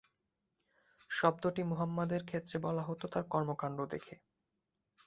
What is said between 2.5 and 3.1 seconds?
বলা হত